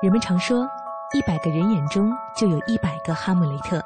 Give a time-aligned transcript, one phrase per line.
[0.00, 0.66] 人们常说，
[1.12, 3.84] 一百个人眼中就有一百个哈姆雷特。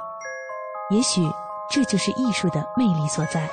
[0.90, 1.20] 也许
[1.68, 3.48] 这就是艺术的魅力所在。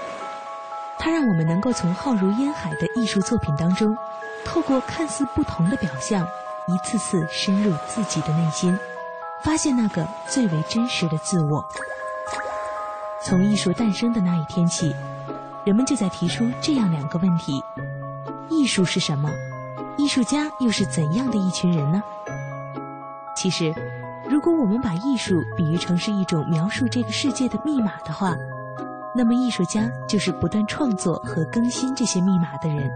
[1.00, 3.98] 它让我们能够从浩如烟海的艺术作品当中，
[4.46, 6.24] 透过看似不同的表象，
[6.68, 8.78] 一次次深入自己的内心，
[9.44, 11.68] 发现那个最为真实的自我。
[13.24, 14.96] 从艺术诞生的那一天起，
[15.64, 17.54] 人们就在提出这样两个问题：
[18.50, 19.32] 艺术是什么？
[19.98, 22.04] 艺术家又是怎样的一群人呢？
[23.42, 23.74] 其实，
[24.30, 28.38] 如果我们把艺术比喻成是一种描述这个世界的密码的话，
[29.16, 32.88] 那么艺术家就是不断创作和更新这些密码的人。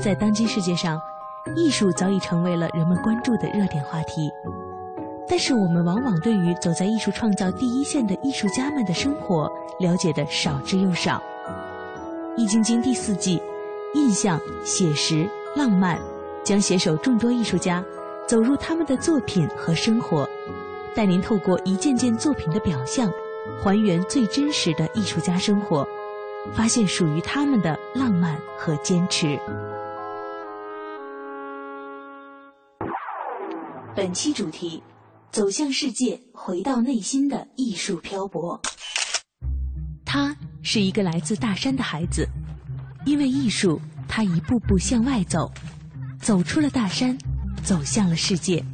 [0.00, 0.96] 在当今世界上，
[1.56, 4.30] 艺术早已成为了人们关注的热点话题，
[5.28, 11.20] 但是我们往往对于走在艺术创造第一线的艺术家们的生活了解的少之又少。
[12.36, 13.42] 《易筋经》第四季，
[13.96, 15.98] 印象、写实、浪漫，
[16.44, 17.84] 将携手众多艺术家。
[18.30, 20.24] 走入他们的作品和生活，
[20.94, 23.10] 带您透过一件件作品的表象，
[23.60, 25.84] 还原最真实的艺术家生活，
[26.54, 29.36] 发现属于他们的浪漫和坚持。
[33.96, 34.80] 本期主题：
[35.32, 38.60] 走向世界，回到内心的艺术漂泊。
[40.04, 42.24] 他是一个来自大山的孩子，
[43.04, 45.50] 因为艺术，他一步步向外走，
[46.22, 47.18] 走出了大山。
[47.62, 48.64] 走向了世界，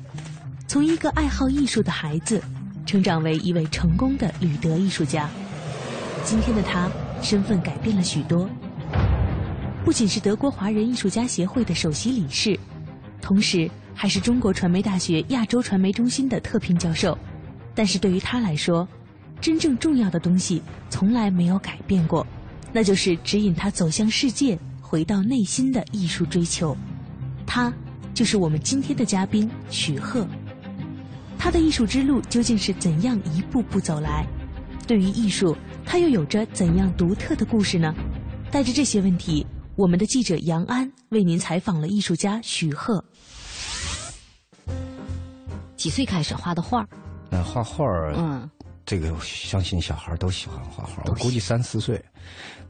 [0.67, 2.42] 从一个爱好艺术的孩子，
[2.87, 5.29] 成长为一位成功的旅德艺术家。
[6.25, 8.48] 今天的他，身份改变了许多，
[9.84, 12.59] 不仅是德国华人艺术家协会的首席理事，
[13.20, 17.17] 同时还是中国传媒大学亚洲传媒中心的特聘教授。
[17.75, 18.89] 但是对于他来说，
[19.41, 22.27] 真正重要的东西从来没有改变过，
[22.73, 26.77] 那就是指引他走向世界、回到内心的艺术追求。
[27.47, 27.73] 他。
[28.17, 30.27] 就是我们今天的嘉宾许鹤，
[31.39, 34.27] 他的艺术之路究竟是怎样一步步走来？
[34.86, 35.55] 对于艺术，
[35.85, 37.95] 他又有着怎样独特的故事呢？
[38.51, 43.05] 带着这些问题，我们的记者杨安为您采访了艺术家许鹤。
[45.77, 46.89] 几岁开始画的画？
[47.29, 47.85] 那画画
[48.17, 48.48] 嗯，
[48.86, 51.02] 这个相信小孩都喜欢画画。
[51.05, 52.02] 我估计三四岁，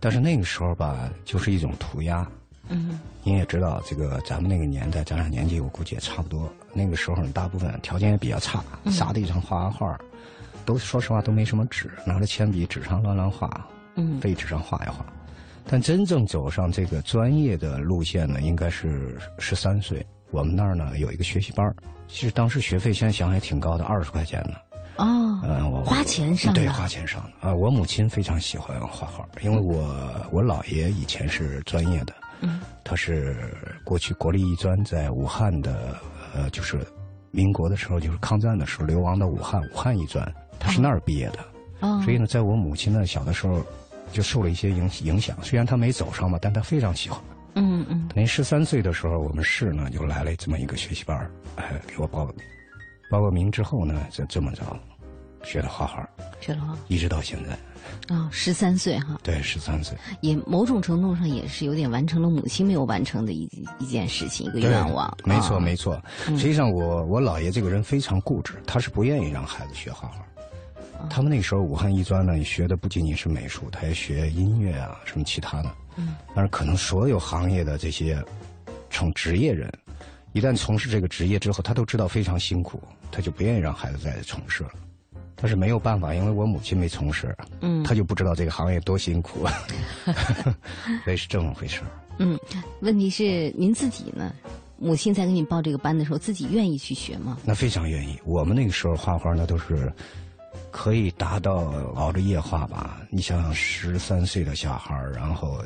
[0.01, 2.29] 但是那个时候吧，就是一种涂鸦。
[2.69, 6.53] 嗯，你也知道，这个咱们那个年代，咱俩年纪我估计也差不多。
[6.73, 9.99] 那个时候，大部分条件也比较差，啥地方画完画，
[10.65, 15.05] 都说实话都没什么纸，拿着铅笔纸上乱乱画，嗯，废纸上画一画。
[15.69, 20.05] 但真正走上这个专业的路线呢，应该是十三岁。
[20.31, 21.75] 我们那儿呢有一个学习班
[22.09, 24.57] 其实当时学费现在想也挺高的，二十块钱呢。
[24.97, 25.05] 哦，
[25.45, 27.55] 嗯，我花钱上对，花钱上的啊。
[27.55, 29.85] 我母亲非常喜欢画画，因为我
[30.31, 32.15] 我姥爷以前是专业的。
[32.41, 33.37] 嗯，他是
[33.85, 35.99] 过去国立艺专在武汉的，
[36.35, 36.79] 呃，就是
[37.31, 41.39] 民国的时候，就是抗战的时候流亡到武汉，武汉艺专，他是那儿毕业的。
[41.81, 43.63] 哦，所以呢，在我母亲呢小的时候，
[44.13, 45.37] 就受了一些影影响。
[45.43, 47.21] 虽然他没走上嘛，但他非常喜欢。
[47.55, 48.09] 嗯嗯。
[48.15, 52.27] 等于十三岁的时候，我们市呢就来了这么一个学习班哎，给我报
[53.11, 54.63] 报个名之后呢，就这么着
[55.43, 56.09] 学的画画，
[56.41, 57.59] 学了画，一直到现在。
[58.09, 63.49] 啊，十三岁哈，对，十三岁，也某种程度上也是有点完成了母亲没有完成的一
[63.79, 65.17] 一件事情，一个愿望。
[65.25, 66.01] 没错，没错。
[66.27, 70.25] 实际上，我我姥爷这个人非常固执，他是不愿意让孩子学画画。
[71.11, 75.71] 他们那时候武汉艺专呢，学的不仅仅是美术，他也学音乐啊，什么其他的。
[75.97, 76.15] 嗯。
[76.35, 78.23] 但是可能所有行业的这些
[78.91, 79.71] 从职业人，
[80.33, 84.71] 一旦从事这个职业之后，他都知道非常辛苦，他就不愿意让孩子再从事了。
[85.37, 89.47] 但是没有办法，因为我母亲没从事，嗯，她就不知道这个行业多辛苦，
[91.05, 91.83] 所以是这么回事。
[92.19, 92.39] 嗯，
[92.81, 94.33] 问题是您自己呢？
[94.79, 97.39] 母亲在给你报这个班的时候，自己愿意去学吗？
[97.45, 98.19] 那非常愿意。
[98.25, 99.93] 我们那个时候画画，那都是
[100.71, 103.01] 可以达到熬着夜画吧。
[103.11, 105.63] 你想想，十三岁的小孩然后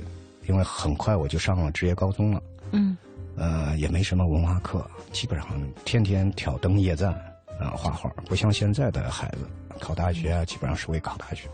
[0.48, 2.42] 因为很快我就上了职业高中了，
[2.72, 2.96] 嗯，
[3.36, 5.48] 呃，也没什么文化课，基本上
[5.84, 7.12] 天天挑灯夜战。
[7.60, 9.48] 啊，画画不像现在的孩子
[9.78, 11.48] 考大学啊，基本上是为考大学。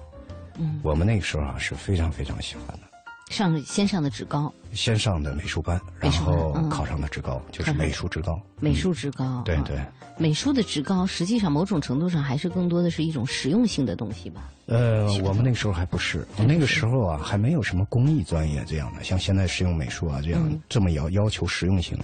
[0.59, 2.96] 嗯，我们那个时候啊是非常非常喜欢的。
[3.31, 8.41] 上先上的职高，先上的美术班，然后考上的职高，就是美术职高。
[8.61, 9.79] 美术职高，对对。
[10.19, 14.49] 美术的职高，实际上某种程度上还是更多的是一种实用性的东西吧。
[14.67, 21.99] 呃，我们那个时候还不是，我那个时候啊还没有什么工艺专业这样的，像现在实用美术啊这样这么要要求实用性。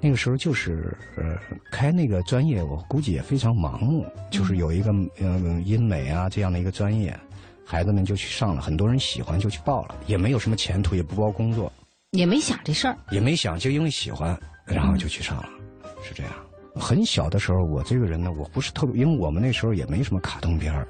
[0.00, 1.38] 那个时候就是呃
[1.72, 7.18] 开那个专业，我估计也非常盲目，就是有一个嗯音美啊这样的一个专业。
[7.68, 11.70] 孩子们就去上了，很多人喜欢就去报了，也没有什么前途，也不包工作，
[12.12, 15.48] 也没想这事儿，也没想，就因为喜欢，然后就去上了，
[16.00, 16.32] 是这样。
[16.76, 20.86] 很小的时候，我这个人呢，我不是特别，因为我们那时候也没什么卡通片儿。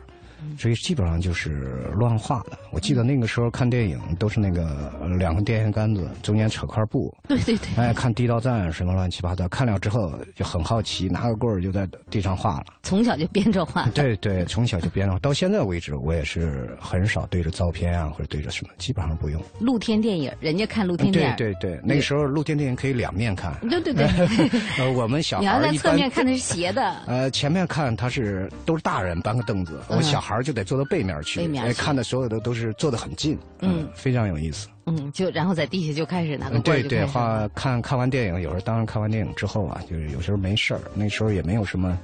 [0.59, 2.59] 所以基本上就是乱画的。
[2.71, 7.15] 我记得那个时候看电影都是那个两个电线杆子中间扯块布。
[7.29, 7.69] 对对对。
[7.77, 12.67] 哎，看地道战什么乱七八糟，看了之后就很好奇，拿个棍儿就在地上画了。
[12.83, 13.87] 从小就编着画。
[13.95, 19.43] 对对，从小就编着，到现在为止我也是很少对着照片啊或者对着什么，基本上不用。
[19.61, 21.37] 露天电影，人家看露天电影。
[21.37, 23.55] 对对对，那个时候露天电影可以两面看。
[23.69, 24.07] 对对对。
[24.79, 26.97] 呃，我们小孩你要在侧面看的是斜的。
[27.07, 31.21] 呃，前面看他是都是大人搬个凳子，我小孩就得坐到背面。
[31.35, 34.69] 背面看的所有的都是坐得很近，嗯，非常有意思。
[34.87, 41.99] 嗯，就然后在地下就开始拿个对对画，看看完电影，有时候当然看完电影之后啊，就是有时候没事儿，那时候也没有什么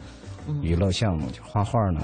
[0.62, 2.00] 娱乐项目，就画画呢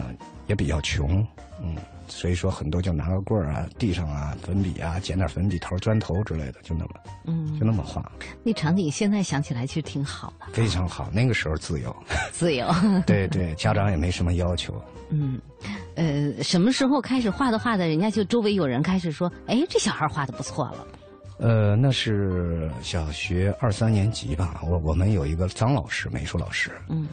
[0.47, 1.27] 也比较穷，
[1.61, 1.75] 嗯，
[2.07, 6.91] 所以说很多就拿个棍儿啊，地上啊，粉笔啊，捡点粉笔头、砖头之类的，就那么，
[7.25, 8.13] 嗯，就那么画。
[8.45, 11.11] 那场景现在想起来其实挺好的，非常好。
[11.13, 11.95] 那个时候自由，
[12.31, 12.73] 自由，
[13.05, 14.81] 对对，家长也没什么要求。
[15.11, 15.41] 嗯，
[15.99, 20.87] 呃，什么时候开始画的画的，人家就周围有人开始说，哎，这小孩画的不错了。
[21.39, 27.09] 呃，那是小学二三年级吧，我我们有一个张老师，美术老师，嗯，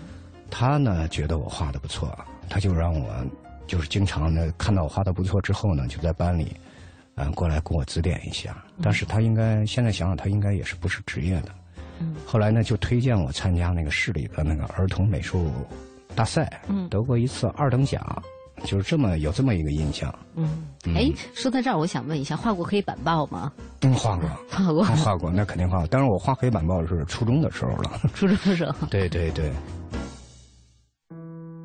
[0.51, 2.15] 他呢觉得我画的不错，
[2.47, 3.11] 他就让我
[3.65, 6.55] 就是经常呢看到我画的不错之后呢，就在班里，
[7.15, 8.63] 嗯，过来给我指点一下。
[8.83, 11.49] 但是他应该现在想想，他应该也是不是职业的。
[11.99, 15.51] 嗯，后来呢就推荐我参加那个市里的那个儿童美术。
[16.15, 18.23] 大赛，嗯，得过一次二等奖，
[18.65, 20.13] 就是这么有这么一个印象。
[20.35, 20.47] 嗯，
[20.95, 23.51] 哎，说到这儿，我想问一下，画过黑板报吗？
[23.81, 25.87] 嗯，画过， 画过，画过，那肯定画过。
[25.87, 27.99] 当然我画黑板报是初中的时候了。
[28.13, 28.87] 初中的时候。
[28.91, 29.51] 对对对。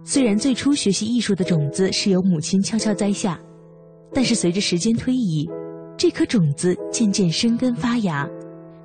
[0.04, 3.38] 虽然最初学习艺术的种子是由母亲悄悄栽下，
[4.12, 5.48] 但是随着时间推移，
[5.96, 8.28] 这颗种子渐渐生根发芽，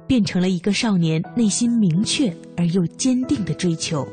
[0.06, 4.08] 变成了一个少年内心明确而又坚定的追求。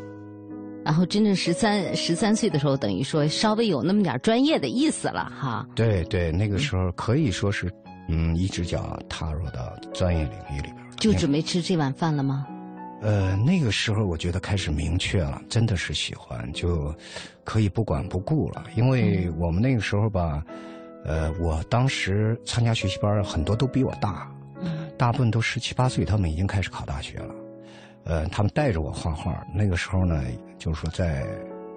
[0.85, 5.67] 然后真正十三十三岁的时候，等于说稍微有那么点专业的意思了哈。
[5.75, 7.73] 对对，那个时候可以说是，
[8.09, 10.77] 嗯，一只脚踏入到专业领域里边。
[10.97, 12.47] 就准备吃这碗饭了吗？
[13.01, 16.95] 呃，那个时候我觉得开始明确了，真的是喜欢，就
[17.43, 18.65] 可以不管不顾了。
[18.77, 20.41] 因为我们那个时候吧，
[21.05, 24.31] 呃，我当时参加学习班，很多都比我大，
[24.97, 27.35] 大部分都十七八岁，他们已经开始考大学了。
[28.05, 30.23] 呃，他们带着我画画，那个时候呢，
[30.63, 31.27] 就是说在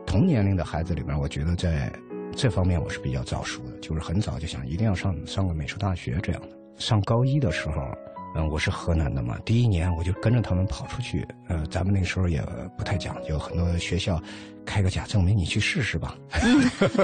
[0.05, 1.91] 同年龄的孩子里面，我觉得在
[2.35, 6.49] 这方面我是比较早熟的，就是很早就想一定要上上个美术大学这样的。
[6.77, 7.81] 上高一的时候，
[8.35, 12.43] 嗯，我是河南的嘛，第一年我就跟着他们跑出去，呃，咱们那时候也
[12.77, 14.21] 不太讲究，很多学校
[14.63, 16.15] 开个假证明，你去试试吧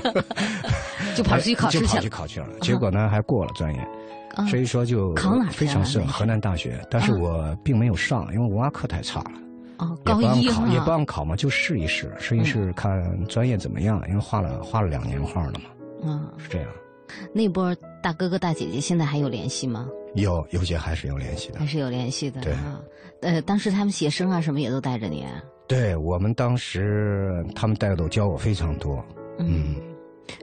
[1.17, 3.87] 就跑去考试去了，就跑去考去了，结果呢还过了专业。
[4.47, 5.15] 所以说就
[5.49, 9.31] 非常顺，河南大学，但是我并没有上，因为文化课太差了。
[9.81, 15.71] 哦，高一考也不让考嘛，就试一试，试一试看专业怎么样，因为画了画了两年画了嘛。
[16.03, 16.69] 嗯，是这样。
[17.33, 19.89] 那波大哥哥大姐姐现在还有联系吗？
[20.13, 21.59] 有，有些还是有联系的。
[21.59, 22.41] 还是有联系的。
[22.41, 22.53] 对。
[23.21, 25.25] 呃，当时他们写生啊什么也都带着你。
[25.67, 29.03] 对我们当时他们带的都教我非常多。
[29.39, 29.75] 嗯。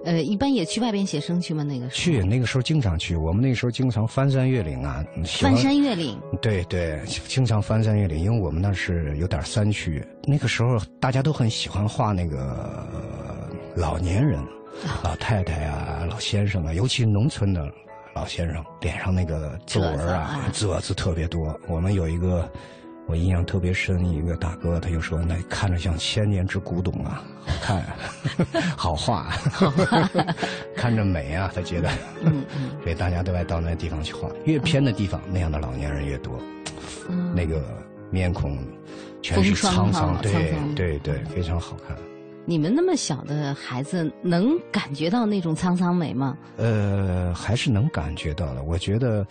[0.04, 1.62] 呃，一般也去外边写生去吗？
[1.62, 3.16] 那个去，那个时候经常去。
[3.16, 5.04] 我们那时候经常翻山越岭啊。
[5.40, 6.20] 翻山越岭。
[6.40, 10.04] 对对，经常翻山越岭，因为我们那是有点山区。
[10.24, 12.86] 那个时候大家都很喜欢画那个
[13.74, 14.40] 老年人、
[15.02, 17.66] 老太太啊、老先生啊，尤其是农村的
[18.14, 21.58] 老先生，脸上那个皱纹啊、褶子特别多。
[21.68, 22.50] 我们有一个。
[23.08, 27.82] 我印象特别深，一个大哥他就说：“那看着像千年之古董啊，好看，
[28.76, 29.32] 好画，
[30.76, 31.88] 看着美啊。”他觉得，
[32.22, 34.28] 嗯嗯， 所以大家都爱到那地方去画。
[34.44, 36.38] 越偏的地方，那样的老年人越多，
[37.34, 37.64] 那个
[38.10, 38.58] 面孔
[39.22, 41.96] 全是沧桑，对对对，非常好看。
[42.44, 46.36] 你们那么小的孩子，能感觉到那种沧桑美吗？
[46.58, 48.62] 呃，还是能感觉到的。
[48.64, 49.26] 我觉得。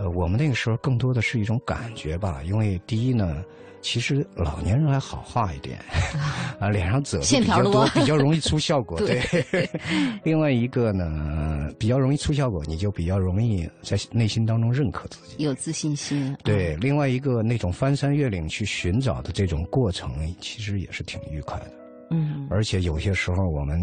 [0.00, 3.44] 呃，我们那个时候更多的是一种感觉吧，因为第一呢，
[3.82, 5.78] 其实老年人还好画一点，
[6.58, 8.96] 啊，脸上褶子比较多，比较容易出效果。
[9.04, 9.68] 对。
[10.24, 16.34] 另外一个呢，比较容易出效果，你就比较容易在内心当中认可自己，有自信心。
[16.42, 16.74] 对。
[16.76, 21.72] 另外一个那种翻山越岭去寻找的这种过程，其实也是挺愉快的。
[22.10, 22.48] 嗯。
[22.50, 23.78] 而且有些时候我们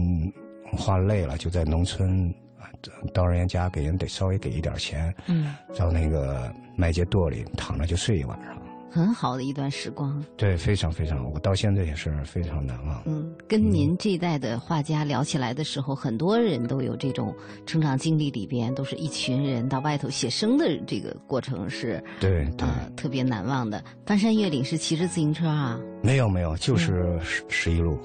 [0.72, 2.34] 画累了，就在农村。
[3.14, 8.58] 到人家家给人得稍微给一点钱，嗯，到那个麦秸垛里躺着就睡一晚上，
[8.92, 10.24] 很好的一段时光。
[10.36, 13.02] 对，非常非常，我到现在也是非常难忘。
[13.06, 17.36] 嗯，跟您这一代的画家聊起来的时候，很多人都有这种
[17.66, 23.84] 成长经历，里边都是一群人到外头写生的这个过程是，对对，特别难忘的。
[24.06, 25.80] 翻山越岭是骑着自行车啊？
[26.02, 28.00] 没有没有，就是十十一路。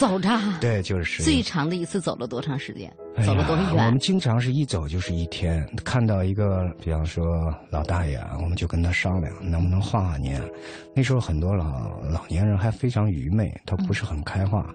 [0.00, 0.30] 走着，
[0.62, 2.90] 对，就是最长的一次走了多长时间？
[3.22, 3.68] 走了多远？
[3.84, 5.62] 我们经常是一走就是一天。
[5.84, 10.40] 看到一个，比方说老大爷，我们就跟他商量能不能画画您。
[10.94, 14.74] 那时候很多老老年人还非常愚昧，他不是很开化。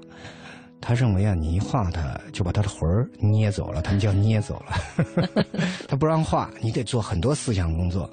[0.79, 5.43] 他认为啊，你一画他，就把他的魂儿捏走了，他们叫捏走了。
[5.89, 8.07] 他不让画，你得做很多思想工作。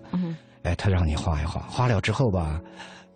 [0.62, 2.58] 哎，他让你画一画，画了之后吧。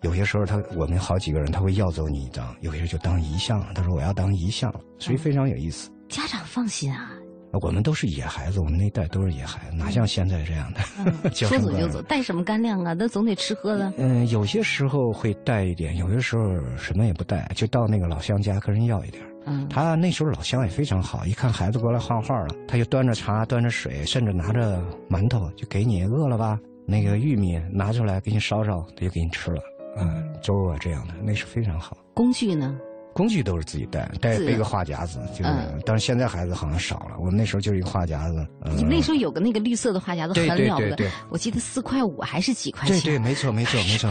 [0.01, 3.65] 有些时候，他我们好几个人，他会要走你一张，有些就当遗像。
[3.73, 5.89] 他说我要当遗像，所以非常有意思。
[6.07, 7.11] 家长放心啊，
[7.61, 10.81] 我们都是野孩子，我们那代都是野孩子，哪像现在这样的？
[11.33, 12.93] 说走就走，带什么干粮啊？
[12.93, 13.91] 那总得吃喝的。
[13.97, 16.43] 嗯，有些时候会带一点，有些时候
[16.77, 19.23] 什么也不带，就到那个老乡家跟人要一点。
[19.45, 26.59] 嗯，他那时候老乡也非常好，一看孩子过来画画了，他就端着茶，端着水，甚至拿着馒头就给你，饿了吧？
[26.85, 29.61] 那个玉米拿出来给你烧烧，他就给你吃了。
[29.99, 31.97] 嗯，粥啊这样的，那是非常好。
[32.13, 32.75] 工具呢？
[33.13, 35.49] 工具都是自己带，带背个画夹子，就是。
[35.87, 37.17] 但是现在孩子好像少了。
[37.17, 38.45] 我们那时候就是一个画夹子。
[38.75, 41.09] 你那时候有个那个绿色的画夹子，很了不得。
[41.31, 42.99] 我记得四块五还是几块钱？
[43.01, 44.07] 对对，没错没错没错。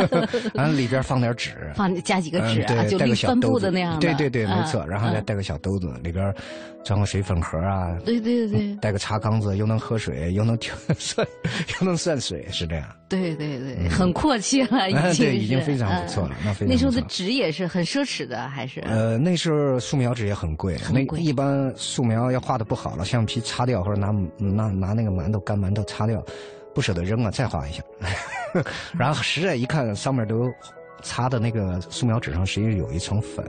[0.54, 4.00] 然后里边放点纸， 放加几个纸啊，就绿帆布的那样的。
[4.00, 4.82] 对对对，没错。
[4.86, 6.34] 然后再带个小兜子，里边
[6.82, 7.98] 装个水粉盒啊。
[8.02, 8.74] 对对对。
[8.76, 10.58] 带个茶缸子，又能喝水，又能
[10.96, 11.26] 算，
[11.78, 12.88] 又能算水，是这样。
[13.08, 15.26] 对对对，很阔气了，已经。
[15.26, 16.36] 对，已经非常不错了。
[16.44, 16.68] 那非常。
[16.68, 18.80] 那时候的纸也是很奢侈的，还是？
[18.80, 19.16] 呃。
[19.16, 26.22] 那时候素描纸也很贵，那一般素描要画的不好了，橡皮擦掉或者拿拿拿那个馒头干馒头擦掉，
[26.74, 27.82] 不舍得扔啊，再画一下。
[28.96, 30.50] 然后实在一看上面都
[31.02, 33.44] 擦的那个素描纸上实际有一层粉，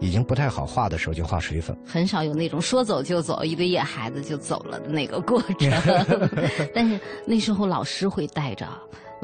[0.00, 1.76] 已经不太好画的时候就画水粉。
[1.86, 5.56] 很少有那种说走就走，一堆野孩子就走了的那个过程。
[6.74, 8.66] 但是那时候老师会带着，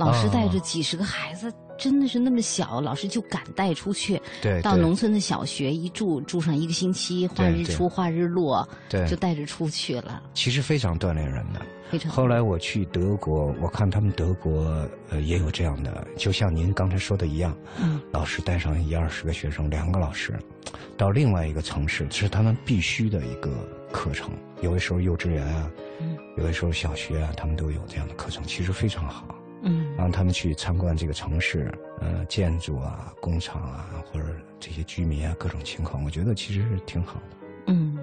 [0.06, 1.52] 老师带着几十个孩子。
[1.78, 10.22] 真的是那么小，老师就敢带出去，对，到农村的小学一住住上一个星期，画日出画日落，对，就带着出去了。
[10.34, 12.12] 其实非常锻炼人的，非常。
[12.12, 20.38] 后来我去德国，我看他们德国呃也有这样的，就像您刚才说的一样，嗯，老师带上一二十个学生，两个老师，
[20.98, 23.50] 到另外一个城市，这是他们必须的一个
[23.90, 24.30] 课程。
[24.60, 29.24] 有的时候幼稚园啊，嗯，有的时候小学啊，他们都有这样的课程，其实非常好。
[30.00, 34.26] 嗯，让他们去参观这个城市，呃，建筑啊、工厂啊，或者
[34.58, 37.36] 这些居民啊，各种情况，我觉得其实是挺好的。
[37.66, 37.96] 嗯，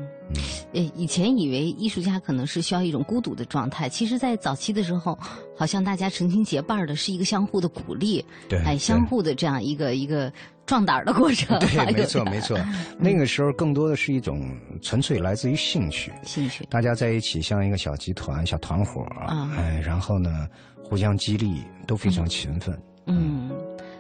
[0.74, 5.18] 呃，以前以为艺术家可能是需要一种孤独的状态，其实，在早期的时候，
[5.58, 10.32] 好像大家成群结伴的，是一个相互的鼓励，对，哎，相互的这样一个一个
[10.66, 11.60] 壮胆的过程。
[11.60, 12.58] 对， 没错，没错。
[12.98, 14.50] 那个时候更多的是一种
[14.82, 20.48] 纯粹来自于兴趣，兴趣，大家在一起像一个小集团、小团伙啊，哎，然后呢。
[20.90, 22.78] 互相激励，都非常勤奋。
[23.06, 23.52] 嗯，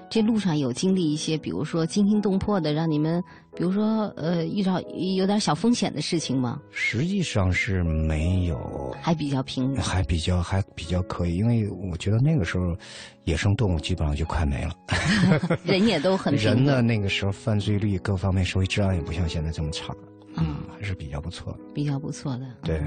[0.09, 3.23] 这路上有经历一些，比如说惊心动魄的，让你们，
[3.55, 4.81] 比如说呃，遇到
[5.15, 6.59] 有点小风险的事情吗？
[6.71, 12.75] 实际上是没有，还比较平，还比较还比较可以，因为我觉得那个时候，
[13.23, 14.73] 野生动物基本上就快没了，
[15.63, 19.95] 人也都很 人呢，那个时候犯罪率各方面社会治安也不像现在这么差，
[20.35, 22.81] 嗯，还是比较不错的，比较不错的，对。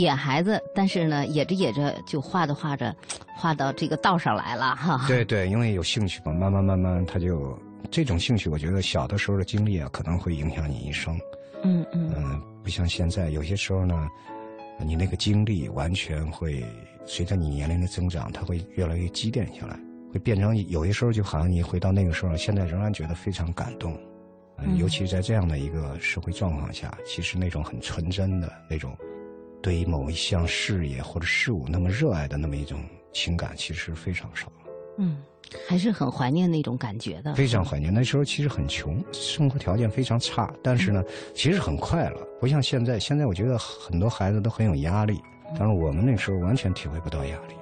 [0.00, 2.94] 野孩子，但是呢，野着野着就画着画着，
[3.36, 5.04] 画到这个道上来了哈。
[5.08, 7.56] 对对，因为有兴趣嘛，慢慢慢慢，他就
[7.90, 11.18] 这种兴趣，我觉得小的时候的经历啊，可能会影响你一生。
[11.62, 12.12] 嗯嗯。
[12.16, 14.08] 嗯，不像现在，有些时候呢，
[14.78, 16.64] 你那个经历完全会
[17.06, 19.78] 随着你年龄的增长，它会越来越积淀下来，
[20.12, 23.98] 会变成有些时候就好像你回到那个时候，现在仍然觉得非常感动。
[24.58, 24.76] 嗯。
[24.78, 28.96] 尤其在这样的一个社会状况下，其实那种很纯真的那种。
[29.62, 34.50] 对于某一项事业或者事物那么热爱的那么一种情感，其实非常少。
[34.98, 35.18] 嗯，
[35.68, 37.34] 还是很怀念那种感觉的。
[37.34, 41.02] 非常怀念那时候，其实很穷，生活条件非常差，但是呢，
[41.34, 42.28] 其实很快乐。
[42.38, 45.20] 不像现在，现在我觉得很多孩子都很有压力，
[45.58, 47.54] 但是我们那时候完全体会不到压力。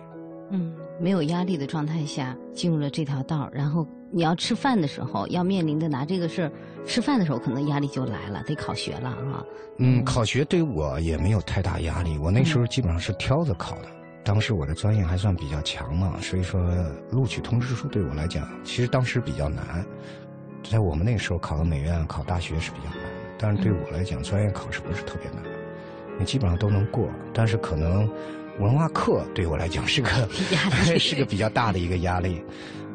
[0.50, 6.52] 嗯，没有压力的状态下进入了这条道，然后你要吃饭的时候要面临的拿这个事儿。
[6.86, 9.44] 吃饭的时候可能压力就来了，得考学了啊。
[9.78, 12.16] 嗯，考学对我也没有太大压力。
[12.18, 13.88] 我那时候基本上是挑着考的，
[14.24, 16.60] 当时我的专业还算比较强嘛，所以说
[17.10, 19.84] 录取通知书对我来讲，其实当时比较难。
[20.68, 22.98] 在我们那个时候考个美院、考大学是比较难，
[23.38, 25.42] 但是对我来讲，专业考试不是特别难，
[26.18, 27.08] 你基本上都能过。
[27.32, 28.08] 但是可能
[28.58, 30.08] 文化课对我来讲是个
[30.98, 32.42] 是个比较大的一个压力。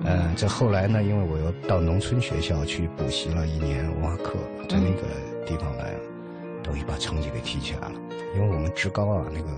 [0.06, 4.34] 嗯，这后来呢，因为我又到农村学校去补习了一年文化课，
[4.68, 5.04] 在那个
[5.46, 5.84] 地方呢，
[6.62, 7.96] 等于把成绩给提起来了。
[8.36, 9.50] 因为我们职高啊，那个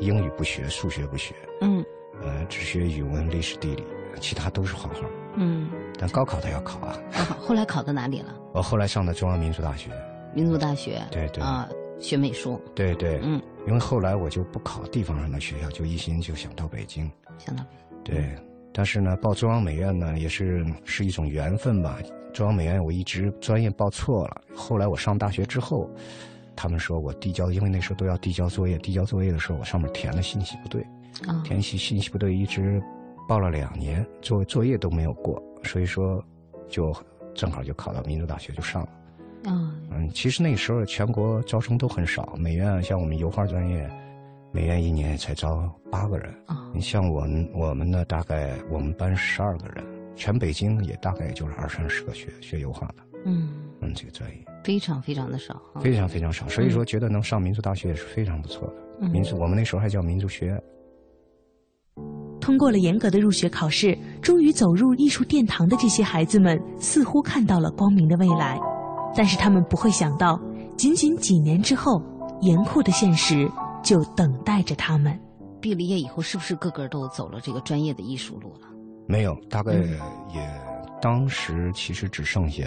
[0.00, 1.84] 英语不学，数学不学，嗯，
[2.22, 3.84] 呃，只学语文、历史、地理，
[4.20, 5.00] 其他都是画画。
[5.36, 5.68] 嗯，
[5.98, 6.96] 但高考他要考啊。
[7.40, 8.34] 后来考到哪里了？
[8.54, 9.90] 我后来上的中央民族大学。
[10.34, 11.02] 民族大学。
[11.10, 11.42] 对对。
[11.42, 11.68] 啊，
[11.98, 12.60] 学美术。
[12.74, 13.20] 对对。
[13.22, 13.40] 嗯。
[13.66, 17.08] 因为后来我就不考地方上的学校，就一心就想到北京。
[17.38, 18.02] 想到北京。
[18.02, 18.34] 对，
[18.72, 21.98] 但是呢，报中央美院呢，也是是一种缘分吧。
[22.34, 25.88] 中央美院我一直专业报错了，后来我上大学之后，
[26.56, 30.84] 他们说我递交，因为那时候都要递交作业，递交作业的时候我上面填的信息不对，
[31.44, 32.82] 填信信息不对，一直
[33.28, 36.20] 报了两年，作作业都没有过，所以说
[36.68, 36.92] 就
[37.32, 38.88] 正好就考到民族大学就上了。
[39.44, 43.90] 嗯嗯，其实那时候全国招生都很少，美院像我们油画专业，
[44.52, 46.32] 美院一年才招八个人。
[46.46, 49.84] 啊，你像我们我们呢，大概我们班十二个人，
[50.14, 52.94] 全北京也大概也就是二三十个学学油画的。
[53.24, 53.48] 嗯
[53.80, 56.48] 嗯，这个专业非常非常的少，非常非常少。
[56.48, 59.08] 所以说，觉得能上民族大学也是非常不错的。
[59.08, 60.62] 民族，我们那时候还叫民族学院。
[62.40, 68.58] 通过了严格的入学考试，终于走入艺术殿堂的这些孩子们，似乎看到了光明的未来。
[69.14, 70.40] 但是他们不会想到，
[70.76, 72.02] 仅仅几年之后，
[72.40, 73.50] 严酷的现实
[73.82, 75.18] 就等待着他们。
[75.60, 78.68] 毕了业以后，是不是个个都走了这个专业的艺术路了？
[79.06, 80.60] 没有，大概也
[81.00, 82.64] 当时其实只剩下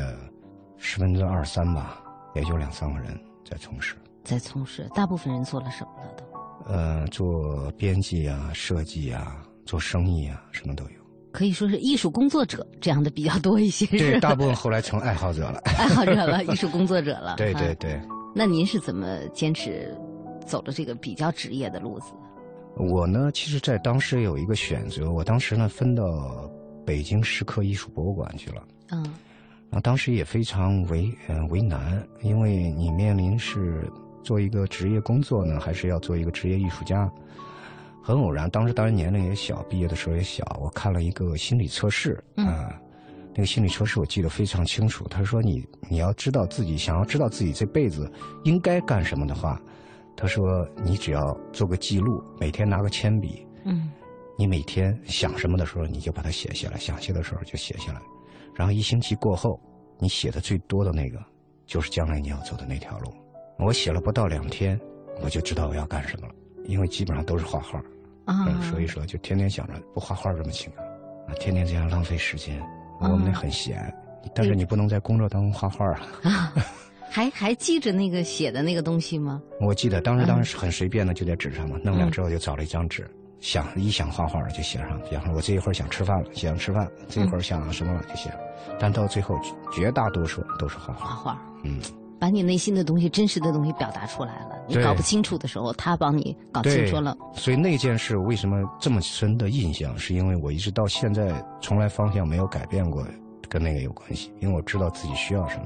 [0.78, 1.98] 十分之二三吧，
[2.36, 3.96] 也就两三个人在从事。
[4.24, 6.72] 在从事，大部分人做了什么了都？
[6.72, 11.05] 呃，做编辑啊，设计啊，做生意啊，什么都有。
[11.36, 17.36] 可以说是艺术工作者这样的比较多一些，对，大部分后来成爱好者了， 爱好者了，艺术工作者了。
[17.38, 18.00] 对对对。
[18.34, 19.94] 那您是怎么坚持
[20.46, 22.14] 走的这个比较职业的路子？
[22.78, 26.04] 我呢，其实，在当时有一个选择，我当时呢分到
[26.86, 28.64] 北京石刻艺术博物馆去了。
[28.92, 29.04] 嗯。
[29.72, 33.86] 啊，当时也非常为呃为难，因为你面临是
[34.24, 37.10] 做一个职业工作呢，还是要做一个职业艺术家？
[38.06, 40.46] 很偶然，当时当然年龄也小，毕业的时候也小。
[40.62, 42.80] 我看了一个心理测试，啊，
[43.34, 45.08] 那个心理测试我记得非常清楚。
[45.08, 48.08] 他说：“你你要知道自己想要知道自己这辈子
[48.44, 49.60] 应该干什么的话，
[50.16, 50.46] 他说
[50.84, 53.90] 你只要做个记录，每天拿个铅笔，嗯，
[54.38, 58.00] 你每天想什么的时候你就把它写下来，想写的时候就写下来，
[58.54, 59.60] 然后一星期过后，
[59.98, 61.18] 你写的最多的那个
[61.66, 63.12] 就是将来你要走的那条路。”
[63.58, 64.80] 我写了不到两天，
[65.24, 67.82] 我就知道我要干什么了，因为基本上都是画画。
[68.26, 70.72] 啊，所以说就天天想着不画画这么行
[71.28, 72.62] 啊，天天这样浪费时间。
[73.00, 73.94] 我们很闲，
[74.34, 75.86] 但是你不能在工作当中画画
[76.24, 76.54] 啊。
[77.10, 79.42] 还还记着那个写的那个东西吗？
[79.62, 83.10] 我记得当时当时很随便的就在纸上嘛，弄了之后就找了一张纸，
[83.40, 85.00] 想一想画画就写上。
[85.10, 88.30] 比方说我这一会儿想吃饭了，写上吃饭；这一会儿想什么了就写。
[88.80, 89.40] 但到最后
[89.72, 91.08] 绝大多数都是画画。
[91.08, 91.80] 画画，嗯。
[92.20, 94.56] 把你内心的东西、真实的东西表达出来了。
[94.68, 97.16] 你搞不清楚的时候，他帮你搞清楚了。
[97.34, 103.06] 所以那件事为什么这么深的印象，是因为我一直到现在从来方向没有改变过，
[103.48, 104.34] 跟那个有关系。
[104.40, 105.66] 因为我知道自己需要什么。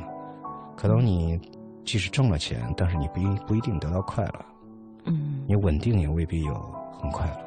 [0.76, 1.40] 可能你
[1.86, 4.46] 即使挣了钱，但是你不一不一定得到快乐。
[5.06, 5.44] 嗯。
[5.48, 6.54] 你稳定也未必有
[7.00, 7.40] 很快乐。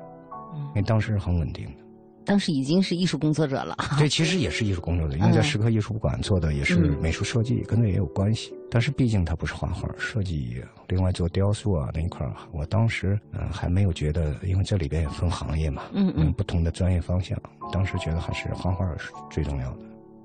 [0.55, 0.61] 嗯。
[0.69, 1.82] 因为当时是很稳定的。
[2.25, 3.77] 当时已经是艺术工作者了。
[3.99, 8.53] 对，其实也是艺术工作者，因为在石刻艺术馆做的也是美术设计，跟那也有关系。
[8.71, 17.39] 但是毕竟他不是画画设计，另外做雕塑啊那一块儿，我当时嗯还没有觉得，因为这里边也分行业嘛，嗯嗯，不同的专业方向，
[17.73, 19.79] 当时觉得还是画画是最重要的。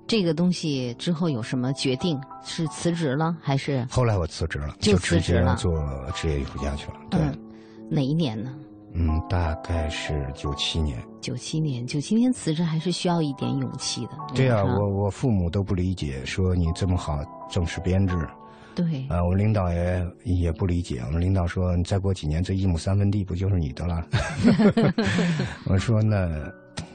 [0.07, 2.17] 这个东西之后有什么决定？
[2.45, 3.85] 是辞职了还是？
[3.89, 5.73] 后来我辞职了，就直接做
[6.15, 6.97] 职业艺术家去了。
[7.11, 7.19] 对，
[7.89, 8.55] 哪一年呢？
[8.93, 10.97] 嗯，大概是九七年。
[11.21, 14.11] 九七年，九七年辞职还是需要一点勇气的。
[14.33, 17.19] 对啊，我我父母都不理解，说你这么好
[17.49, 18.15] 正式编制。
[18.73, 19.05] 对。
[19.09, 21.01] 啊，我领导也也不理解。
[21.05, 24.03] 我们领导说，你再过几年，这一亩三分地不就是你的了？
[25.67, 26.29] 我说那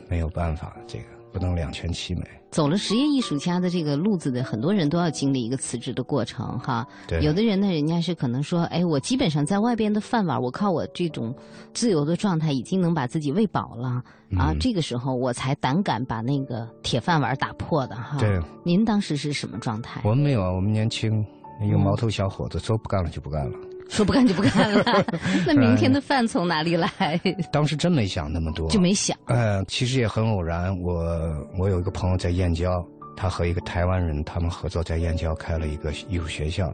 [0.08, 2.22] 没有办法，这个不能两全其美。
[2.50, 6.86] 走了职业艺术家的这个路子的很多人都要经历一个辞职的过程，哈。
[7.08, 7.18] 对。
[7.22, 11.34] 有的人呢，人家是可能说，哎，我基本上在外边的饭碗，我靠我这种
[11.72, 14.02] 自由的状态已经能把自己喂饱了，
[14.38, 18.18] 啊，这个时候我才胆敢把那个铁饭碗打破的，哈。
[18.18, 18.38] 对。
[18.62, 20.02] 您当时是什么状态？
[20.04, 21.24] 我们没有啊，我们年轻，
[21.62, 23.58] 一个毛头小伙子，说不干了就不干了。
[23.92, 25.04] 说不干就不干了，
[25.46, 27.20] 那明天的饭从哪里来？
[27.52, 29.14] 当时真没想那么多，就没想。
[29.26, 30.74] 呃，其实也很偶然。
[30.80, 32.82] 我我有一个朋友在燕郊，
[33.14, 36.70] 他和一个台湾人他们合作，在燕郊开了一个艺术学校，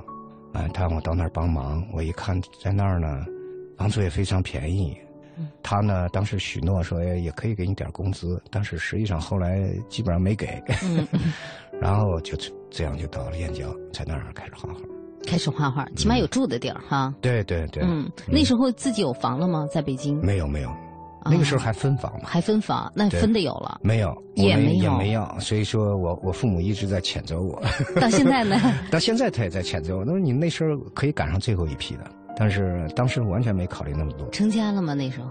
[0.53, 1.85] 啊，他让我到那儿帮忙。
[1.93, 3.27] 我一看在那儿呢，
[3.77, 4.97] 房租也非常便宜，
[5.61, 10.63] 他呢，当时许诺说也可以给你点工资，但是实际上后来基本上没给。
[11.81, 12.39] 然后就
[12.71, 14.81] 这样就到了燕郊，在那儿开始画画。
[15.27, 17.13] 开始画画，起码有住的地儿哈。
[17.21, 17.83] 对对对。
[17.85, 19.67] 嗯，那时候自己有房了吗？
[19.73, 20.19] 在北京？
[20.25, 20.71] 没有没有，
[21.25, 22.25] 那个时候还分房呢。
[22.25, 22.91] 还分房？
[22.95, 23.79] 那分的有了？
[23.83, 25.29] 没有，也没有，也没有。
[25.39, 27.61] 所以说我我父母一直在谴责我。
[28.01, 28.57] 到现在呢？
[28.91, 30.05] 到现在他也在谴责我。
[30.05, 32.05] 他说你那时候可以赶上最后一批的，
[32.37, 34.29] 但是当时完全没考虑那么多。
[34.31, 34.95] 成家了吗？
[34.95, 35.29] 那时候？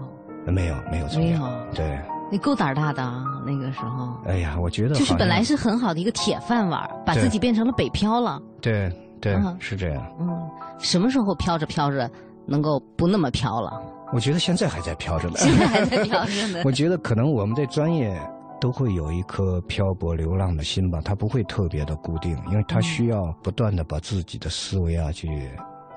[0.52, 1.40] 没有没有没有。
[1.74, 1.98] 对。
[2.30, 3.24] 你够胆大的啊！
[3.46, 4.14] 那个时候。
[4.26, 8.38] 哎呀，我觉得就是本来是很好的一个铁饭碗，把自己变成了北漂了。
[8.60, 8.90] 对。
[9.20, 10.04] 对，是这样。
[10.20, 12.10] 嗯，什么时候飘着飘着
[12.46, 13.70] 能够不那么飘了？
[14.12, 15.34] 我觉得现在还在飘着呢。
[15.36, 16.62] 现在还在飘着呢。
[16.66, 18.18] 我觉得可能我们的专业
[18.58, 25.28] 都会有一颗漂泊流浪的心吧，它不会特别的固定，因为它需要不断的把自己的思维啊去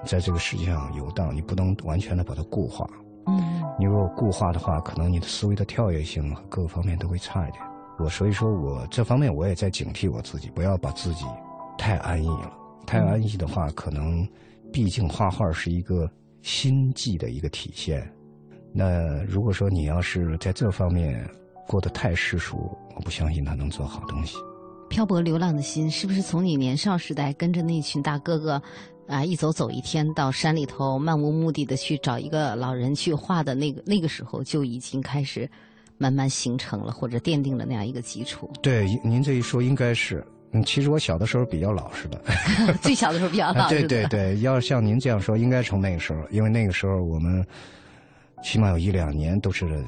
[0.04, 2.86] 在这个世界上游荡，你不能完全的把它固化。
[3.28, 3.64] 嗯。
[3.80, 7.64] 你如果固化的话，可能你的思维的跳跃性各个方面都会差一点。
[7.98, 11.26] 我所以说我这方面我也在警惕我自己，不要把自己
[11.78, 12.52] 太安逸了。
[12.86, 14.28] 太安逸的话，可能
[14.72, 16.10] 毕竟画画是一个
[16.42, 18.10] 心计的一个体现。
[18.74, 21.30] 那如果说你要是在这方面
[21.68, 24.38] 过得太世俗，我不相信他能做好东西。
[24.90, 28.62] 漂泊流浪的心，是不是从你年少时代跟着那群大哥哥
[29.08, 35.50] 啊，一走走一天到山里头漫无目的的去找一个老人去画的那个那个时候就已经开始
[35.98, 38.50] 慢慢形成了或者奠定了那样一个基础？
[38.62, 40.26] 对，您这一说应该是。
[40.54, 42.22] 嗯，其实我小的时候比较老实的，
[42.82, 43.88] 最小的时候比较老实。
[43.88, 47.46] 对对对，要像您这样说，应该从那个时候，因为那个时候我们
[48.44, 49.84] 起码有一两年都是，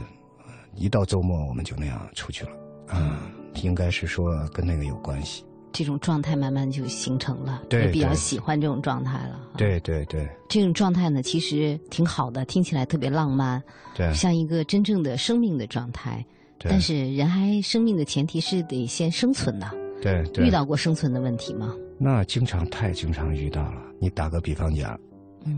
[0.75, 2.51] 一到周末我们就那样出去了。
[2.87, 3.19] 啊，
[3.61, 5.43] 应该是说跟那个有关系。
[5.71, 9.39] 这种状态慢慢就形成了，也比较喜欢这种状态了。
[9.57, 13.61] 对对对，这种状态呢，其实挺好的，听起来特别浪漫，
[13.95, 16.23] 对，像一个真正的生命的状态。
[16.59, 19.82] 但是人还生命的前提是得先生存的。
[20.03, 21.73] 对，对遇到过生存的问题吗？
[21.97, 23.81] 那经常太经常遇到了。
[23.99, 24.99] 你打个比方讲，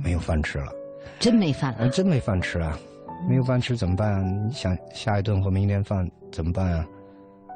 [0.04, 0.72] 没有饭吃了，
[1.20, 2.78] 真没饭了，真没饭吃啊！
[3.28, 4.48] 没有饭吃怎么办？
[4.48, 6.86] 你想下一顿或明天饭怎么办啊？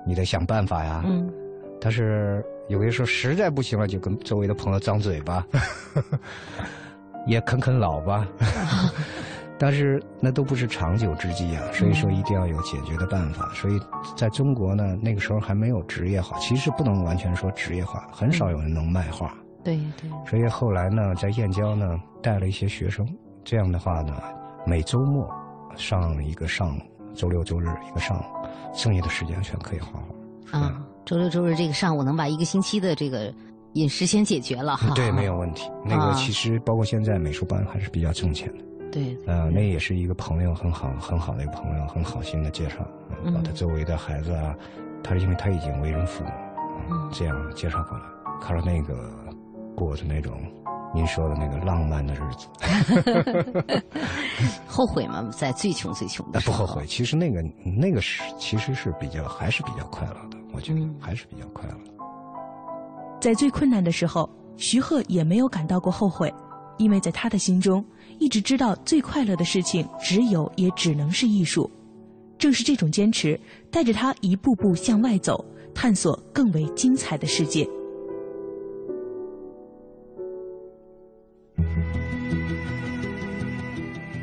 [0.08, 1.04] 你得想办法呀。
[1.06, 1.32] 嗯。
[1.80, 5.46] 但是有些时候实在不行了，就跟周围的朋友张嘴巴，
[7.28, 8.28] 也啃啃老吧。
[9.60, 13.52] 但是那都不是长久之计啊，所以说一定要有解决的办法。
[13.54, 13.78] 所以
[14.16, 19.36] 在中国呢，那个时候还没有职业化，其实不能完全说职业化，很少有人能卖画。
[19.62, 20.10] 对对。
[20.26, 23.06] 所以后来呢，在燕郊呢带了一些学生，
[23.44, 24.14] 这样的话呢，
[24.66, 25.30] 每周末
[25.76, 26.82] 上一个上午，
[27.14, 28.24] 周六周日一个上午，
[28.74, 30.00] 剩下的时间全可以画
[30.52, 30.58] 画。
[30.58, 33.34] 啊，周六周日这个上午能把一个星期的这个
[33.74, 34.94] 饮食先解决了哈。
[34.96, 35.70] 对，没有问题。
[35.84, 38.64] 那个其实包括现在美术班还是比较挣钱的。
[38.92, 42.78] 对，呃，那也是一个朋友很好很好的一个朋友，很好心的介绍，
[43.34, 44.56] 把他周围的孩子啊，
[45.04, 46.30] 他是因为他已经为人父母，
[47.12, 48.04] 这样介绍过来，
[48.42, 48.96] 看到那个
[49.76, 50.34] 过着那种
[50.94, 52.48] 您说的那个浪漫的日子，
[54.68, 55.30] 后悔吗？
[55.32, 56.86] 在最穷最穷的时候，不后悔。
[56.88, 61.76] 其实那个那个是其实是比较还是比较快乐的，我觉得还是比较快乐。
[63.22, 66.34] 在最困难的时候，徐鹤也没有感到过后悔，
[66.78, 67.86] 因为在他的心中。
[68.20, 71.72] 一直知道最快乐的事情只有也只能是艺术，
[72.38, 73.40] 正是这种坚持
[73.72, 77.68] 带着他一步步向外走，探索更为精彩的世界。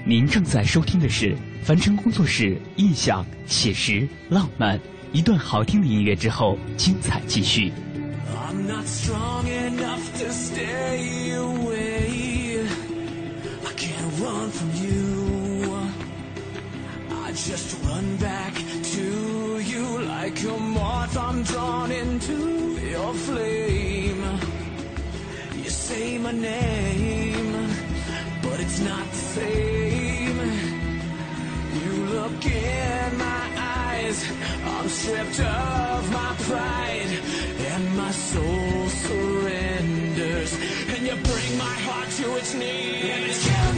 [0.05, 4.79] 您正在收听的是凡尘工作室印象写实浪漫，
[5.13, 7.73] 一段好听的音乐之后，精彩继续。
[8.29, 8.69] run
[17.49, 21.17] just run back to you like a moth.
[21.17, 22.37] I'm drawn into
[22.91, 24.23] your flame.
[25.63, 27.53] You say my name,
[28.43, 30.39] but it's not the same.
[31.83, 33.45] You look in my
[33.85, 34.19] eyes,
[34.75, 37.13] I'm stripped of my pride,
[37.73, 40.53] and my soul surrenders.
[40.93, 43.76] And you bring my heart to its knees.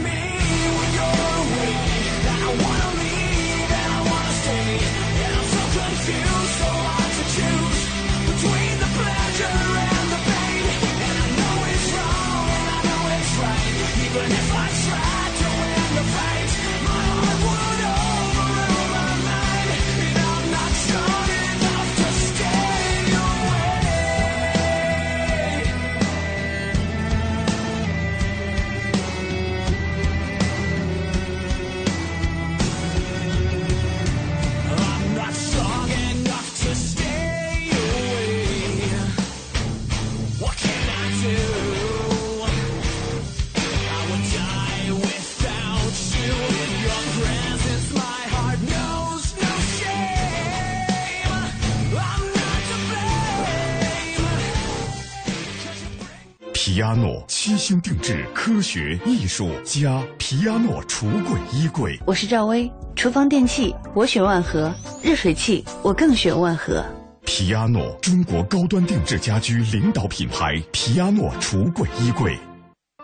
[57.69, 61.99] 诺七星定制，科学艺术家皮亚诺橱柜衣柜。
[62.05, 66.83] 我是赵薇，厨房电器我选万和，热水器我更选万和。
[67.25, 70.59] 皮亚诺，中国高端定制家居领导品牌。
[70.71, 72.35] 皮亚诺橱柜衣柜。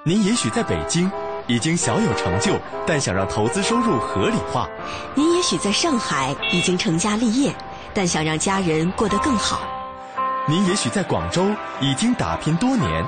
[0.04, 1.12] 您也许在北京
[1.47, 2.54] 已经小有成就，
[2.88, 4.67] 但想让投资收入合理化；
[5.15, 7.56] 您也许在上海已经成家立业，
[7.93, 9.62] 但想让家人过得更好。
[10.47, 11.43] 您也许在广州
[11.82, 13.06] 已经打拼多年，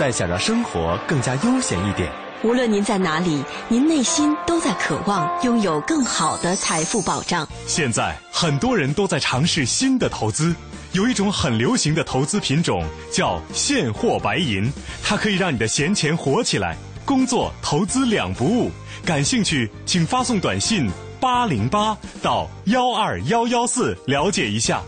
[0.00, 2.10] 但想让生活更加悠闲一点。
[2.42, 7.46] 无论您在哪里，您内心都在渴望拥有更好的财富保障。
[7.66, 10.54] 现在很多人都在尝试新的投资，
[10.92, 12.82] 有一种很流行的投资品种
[13.12, 14.72] 叫现货白银，
[15.04, 18.70] 它可以让你的闲钱活起来，工作投资两不误。
[19.04, 24.82] 感兴趣，请发送短信八零八到幺二幺幺四了解一下。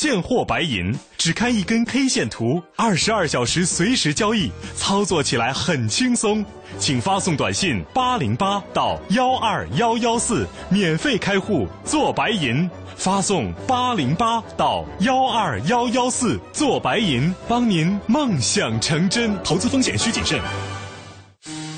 [0.00, 6.44] 现货白银，只看一根 K 线图，二十二小时随时交易，操作起来很轻松。
[6.78, 12.70] 请发送短信八零八到幺二幺幺四，免费开户做白银。
[12.94, 19.36] 发送八零八到幺二幺幺四做白银，帮您梦想成真。
[19.42, 20.40] 投资风险需谨慎。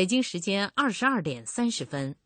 [0.00, 2.16] 北京时间二十二点三十分。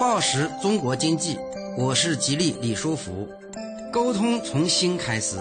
[0.00, 1.36] 报时中国经济，
[1.76, 3.28] 我是吉利李书福。
[3.92, 5.36] 沟通从心开始，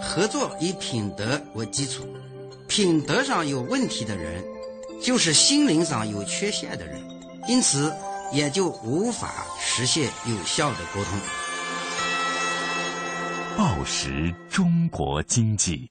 [0.00, 2.08] 合作以品德为基础。
[2.66, 4.42] 品德上有问题的人，
[5.02, 6.98] 就是心灵上有缺陷的人，
[7.46, 7.94] 因此
[8.32, 11.18] 也就无法实现有效的沟通。
[13.54, 15.90] 报时中国经济。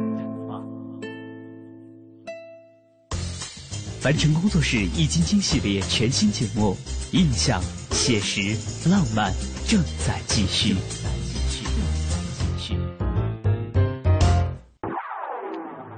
[4.01, 6.75] 凡尘工作室《易筋经》系列全新节目
[7.15, 7.61] 《印象、
[7.91, 8.57] 写实、
[8.89, 9.31] 浪漫》
[9.69, 10.75] 正在继续。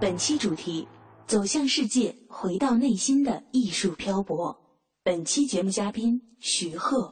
[0.02, 0.86] 本期主题：
[1.28, 4.54] 走向世界，回到内心的艺术漂泊。
[5.02, 7.10] 本期节目嘉宾徐鹤。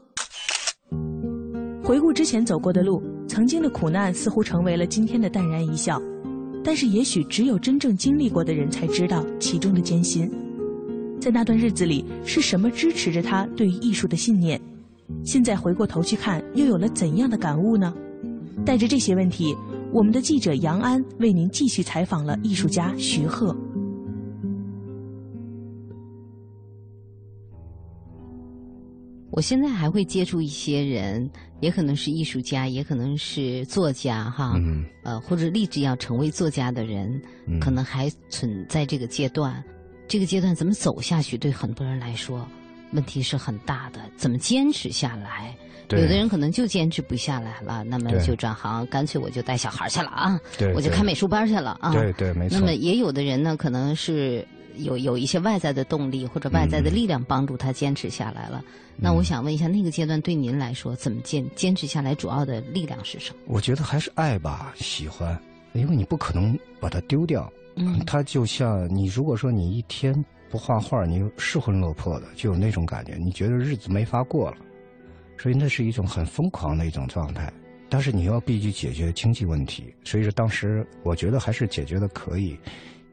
[1.82, 6.02] 回顾之前走过的路，曾经的苦难似乎成为了今天的淡然一笑。
[6.66, 10.30] 但是，也许只有真正经历过的人才知道其中的艰辛。
[11.22, 14.60] 在那段日子里，是什么支持着他对于艺术的信念？
[15.24, 17.94] 现在回过头去看，又有了怎样的感悟呢？
[18.66, 19.56] 带着这些问题，
[19.94, 23.56] 我们的记者杨安为您继续采访了艺术家徐鹤。
[29.30, 31.30] 我现在还会接触一些人，
[31.60, 34.54] 也可能是艺术家，也可能是作家，哈，
[35.04, 37.22] 呃，或者立志要成为作家的人，
[37.62, 39.64] 可能还存在这个阶段。
[40.12, 41.38] 这个阶段怎么走下去？
[41.38, 42.46] 对很多人来说，
[42.92, 45.56] 问题是很大的，怎么坚持下来？
[45.88, 50.38] 对有的人可能就坚持不下来了，那么就转行，干脆我就带小孩去了啊，
[50.76, 51.94] 我就开美术班去了啊。
[51.94, 54.46] 对对没错那么也有的人呢，可能是
[54.76, 58.62] 有有一些外在的动力或者外在的力量帮助他坚持下来了。
[58.98, 62.14] 那我想问一下，那个阶段对您来说，怎么坚坚持下来？
[62.14, 63.40] 主要的力量是什么？
[63.46, 67.50] 我觉得还是爱吧，喜欢，因为你不可能把它丢掉。
[67.76, 68.00] 嗯。
[68.06, 70.14] 它就像你如果说你一天
[70.50, 74.58] 不画画，你失魂落魄的，就有那种感觉，你觉得日子没法过了，
[75.38, 77.52] 所以那是一种很疯狂的一种状态。
[77.90, 82.60] 但是你要必须解决经济问题，所以说当时我觉得还是解决的可以，因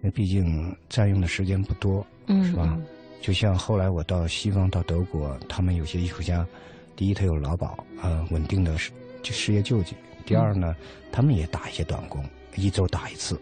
[0.02, 2.78] 为毕竟占用的时间不多，嗯是吧？
[3.20, 6.46] 就像后来我到西方到德国，他们有些艺术家，
[6.94, 9.94] 第一他有劳保，呃，稳定的失就失业救济；
[10.24, 10.76] 第二呢，
[11.10, 13.40] 他们也打一些短工，一周打一次，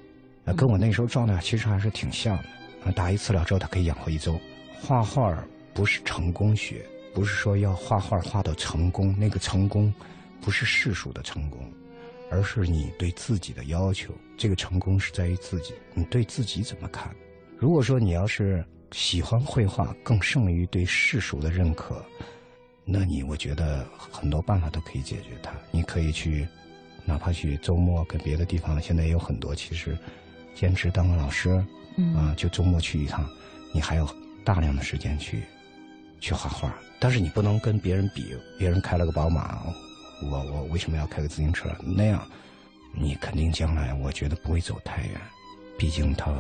[0.53, 2.37] 跟我那时候状态其实还是挺像
[2.85, 2.93] 的。
[2.93, 4.39] 打一次了之后，他可以养活一周。
[4.81, 9.93] 画画不是成功学，不是说要画画画到成功，那个成功
[10.41, 11.61] 不是世俗的成功，
[12.31, 14.15] 而是你对自己的要求。
[14.37, 17.13] 这个成功是在于自己，你对自己怎么看？
[17.59, 22.05] 如果说你要是喜欢绘画，更胜于对世俗的认可，
[22.85, 25.53] 那你我觉得很多办法都可以解决它。
[25.73, 26.47] 你可以去，
[27.05, 29.99] 哪怕去周末跟别的地方，现在也有很多其实
[30.57, 31.65] 兼职当个老师，
[31.97, 33.29] 嗯啊，就周末去一趟，
[33.73, 34.09] 你还有
[34.43, 35.45] 大量的时间去
[36.19, 36.75] 去画画。
[36.99, 39.63] 但是你不能跟别人比，别人开了个宝马，
[40.23, 41.71] 我我为什么要开个自行车？
[41.85, 42.27] 那样
[42.95, 45.21] 你肯定将来我觉得不会走太远，
[45.79, 46.33] 毕竟它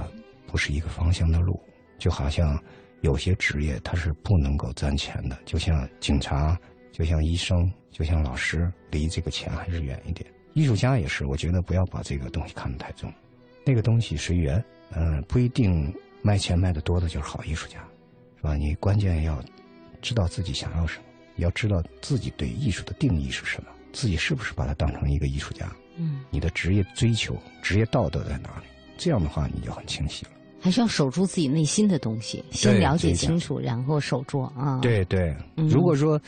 [0.47, 1.61] 不是一个方向的路。
[1.99, 2.59] 就好像
[3.03, 6.59] 有些职业它是不能够赚钱的，就像警察，
[6.91, 10.27] 就像医生，就像老师，离这个钱还是远一点。
[10.55, 13.13] 艺术家也是，我觉得不要把这个东西看得太重，
[13.67, 17.81] 那个东西随缘，嗯、不一定卖钱卖的多的就是好艺术家，
[18.37, 18.55] 是吧？
[18.55, 19.43] 你关键要
[20.01, 21.05] 知道自己想要什么，
[21.37, 28.67] 要知道自己对艺术的定义是什么，自己是不是把它当成一个艺术家，嗯，你的职业追求、职业道德在哪里？
[28.97, 30.31] 这样的话，你就很清晰了。
[30.59, 34.79] 还是要守住自己内心的东西，先了解清楚，然后守住啊。
[34.81, 36.21] 对对，嗯如果说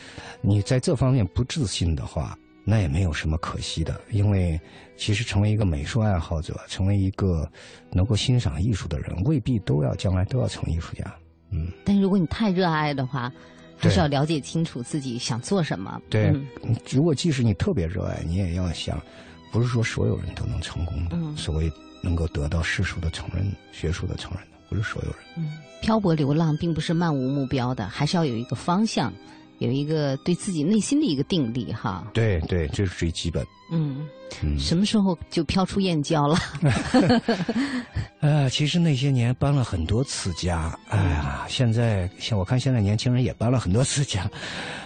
[0.42, 2.36] 你在这方面不自信的话，
[2.70, 4.60] 那也没有什么可惜的，因为
[4.94, 7.50] 其实成为一个美术爱好者，成为一个
[7.90, 11.02] 能够欣赏艺术的人，未必都要将来都要成艺术家。
[11.50, 13.32] 嗯，但如果你太热爱的话，
[13.78, 15.98] 还是要了解清楚自己想做什么。
[16.10, 16.26] 对
[16.62, 19.00] 嗯，如果即使你特别热爱，你也要想，
[19.50, 25.18] 不是说所有人都能成功的，嗯所谓能够得到世俗的承认、学术的承认的，不是所有人。
[25.38, 29.10] 嗯，漂泊流浪并不是漫无目标的，还是要有一个方向，
[29.58, 32.08] 有一个对自己内心的一个定力哈。
[32.12, 33.46] 对对，这是最基本。
[33.70, 34.08] 嗯，
[34.42, 36.38] 嗯什么时候就飘出燕郊了？
[38.20, 44.30] 呃，其实那些年搬了很多次家，哎呀，现在像我看现在年轻人也搬了很多次家，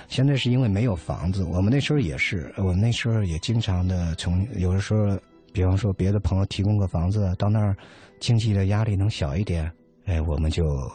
[0.08, 1.44] 现在是因为没有房子。
[1.44, 5.16] 我们那时候也是，我们那时候也经常的从有的时候，
[5.52, 7.76] 比方说别的朋友提供个房子，到那儿
[8.18, 9.70] 经济的压力能小一点，
[10.06, 10.90] 哎，我们就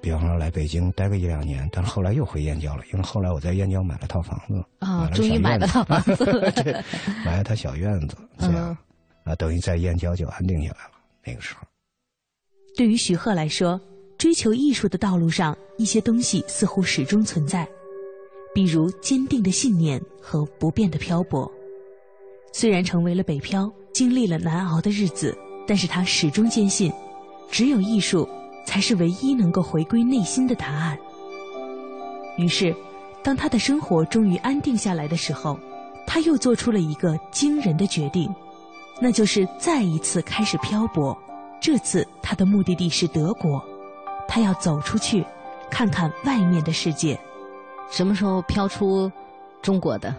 [0.00, 6.24] 比方说来北京待个一两年，但是后来又回燕郊了，因为后来我在燕郊买了套房子，啊，了终于买了套房子
[7.24, 8.76] 买了套小院子，这样、
[9.24, 10.92] 啊，等于在燕郊就安定下来了。
[11.24, 11.60] 那个时候。
[12.76, 13.78] 对于徐鹤来说，
[14.16, 17.68] 追求艺术的道路上，一些东西似乎始终存在，
[18.54, 21.50] 比如坚定的信念和不变的漂泊。
[22.52, 25.36] 虽然成为了北漂，经历了难熬的日子，
[25.66, 26.90] 但是他始终坚信，
[27.50, 28.26] 只有艺术
[28.64, 30.98] 才是唯一能够回归内心的答案。
[32.36, 32.74] 于是，
[33.22, 35.58] 当他的生活终于安定下来的时候，
[36.06, 38.32] 他又做出了一个惊人的决定，
[39.00, 41.16] 那就是再一次开始漂泊。
[41.60, 43.62] 这次他的目的地是德国，
[44.26, 45.24] 他要走出去，
[45.70, 47.18] 看看外面的世界。
[47.90, 49.10] 什么时候飘出
[49.60, 50.14] 中国的？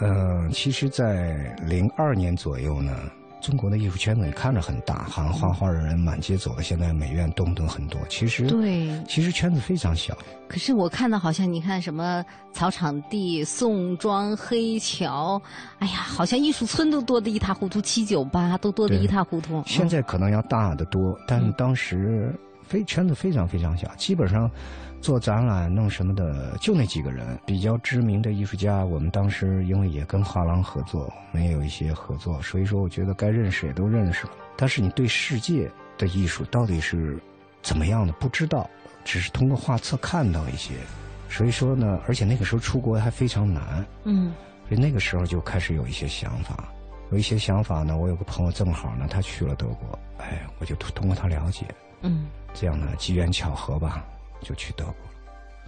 [0.00, 2.96] 嗯，其实，在零二年左右呢，
[3.44, 8.00] 中国的艺术圈子你看着很大，好像画画的人满街走的，现在美院动不动很多。
[8.08, 10.16] 其实，对，其实圈子非常小。
[10.48, 15.40] 可是我看到好像你看什么草场地、宋庄、黑桥，
[15.78, 19.62] 哎呀，好像艺术村都多得一塌糊涂，七九八都多得一塌糊涂。
[19.66, 22.34] 现在可能要大得多，但当时
[22.66, 24.50] 非圈子非常非常小，基本上
[25.04, 27.38] 做展览弄什么的就那几个人。
[27.44, 34.32] 比较知名的艺术家，我们当时因为也跟画廊合作，我们也有一些合作，所以说我觉得该认识也都认识了。
[34.56, 37.20] 但是你对世界的艺术到底是
[37.60, 38.68] 怎么样的不知道，
[39.04, 40.72] 只是通过画册看到一些。
[41.28, 44.32] 所以说呢，而且那个时候出国还非常难，嗯
[44.66, 46.64] 所以那个时候就开始有一些想法，
[47.10, 47.94] 有一些想法呢。
[47.94, 51.66] 我有个朋友正好呢，他去了德国，哎，我就通通过他了解，
[52.00, 54.02] 嗯，这样呢机缘巧合吧，
[54.44, 55.10] 就去德国了。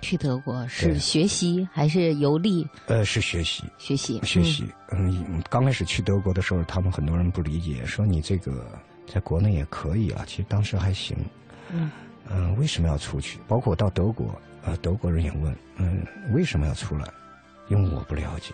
[0.03, 2.69] 去德国是学习还是游历？
[2.87, 3.65] 呃，是学习。
[3.79, 4.21] 学习。
[4.23, 4.69] 学习。
[4.93, 10.23] 嗯，刚开始去德国的时候，他们很多人不理解，说你这个在国内也可以啊。
[10.27, 11.17] 其实当时还行。
[11.73, 11.91] 嗯。
[12.29, 13.39] 嗯，为什么要出去？
[13.49, 17.09] 包括到德国，呃，德国人也问，嗯，为什么要出来？
[17.69, 18.53] 因为我不了解，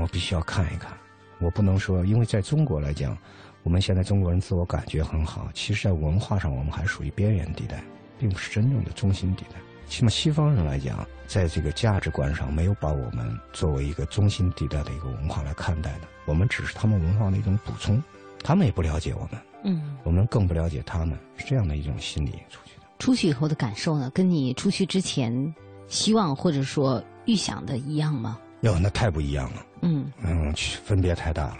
[0.00, 0.92] 我必须要看一看。
[1.40, 3.16] 我不能说，因为在中国来讲，
[3.62, 7.82] 我们现在中国人自我感觉很好，其实在文化上我们还属于边缘地带，
[8.18, 9.56] 并不是真正的中心地带。
[9.86, 18.02] 起码西方人来讲，在这个价值观上没有把我们作为一个中心地带的一个文化来看待的，我们只是他们文化的一种补充，
[18.42, 22.86] 他们也不了解我们，嗯，我们更不了解他们，是这样的一种心理出去的。
[22.98, 25.54] 出去以后的感受呢，跟你出去之前
[25.86, 28.38] 希望或者说预想的一样吗？
[28.62, 29.66] 哟，那太不一样了。
[29.82, 30.52] 嗯嗯，
[30.82, 31.58] 分别太大了。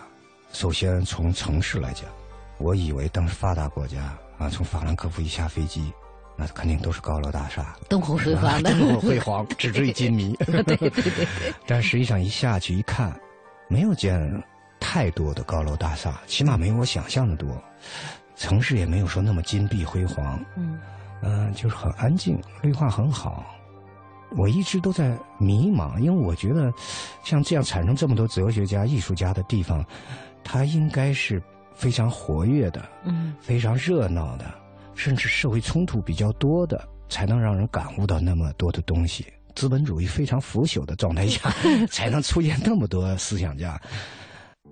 [0.53, 2.07] 首先从城市来讲，
[2.57, 5.93] 我以为当时发达国家啊，从法兰克福一下飞机。
[6.37, 10.35] 那肯定都是高楼大厦，灯火辉煌的，灯火辉煌，纸醉金迷。
[10.47, 11.29] 对对对。
[11.67, 13.15] 但实际上一下去一看，
[13.69, 14.43] 没有见
[14.81, 17.49] 太多的高楼大厦，起码没有我想象的多。
[18.37, 20.45] 城市也没有说那么金碧辉煌。
[20.57, 20.81] 嗯。
[21.23, 23.47] 嗯，就是很安静，绿化很好。
[24.37, 26.73] 我一直都在迷茫，因为我觉得
[27.23, 29.83] 像这样产生这么多哲学家、艺术家的地方，
[30.43, 31.41] 它应该是
[31.73, 34.45] 非常活跃的，嗯，非常热闹的。
[34.95, 39.27] 甚至社会冲突比较多的，才能让人感悟到那么多的东西。
[39.55, 41.49] 资本主义非常腐朽的状态下，
[41.89, 43.81] 才能出现那么多思想家。